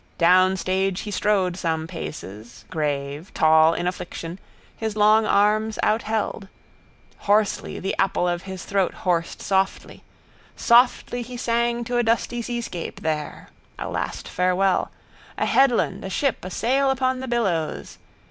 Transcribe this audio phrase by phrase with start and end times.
[0.17, 4.39] Down stage he strode some paces, grave, tall in affliction,
[4.75, 6.47] his long arms outheld.
[7.19, 10.01] Hoarsely the apple of his throat hoarsed softly.
[10.55, 14.89] Softly he sang to a dusty seascape there: A Last Farewell.
[15.37, 17.99] A headland, a ship, a sail upon the billows.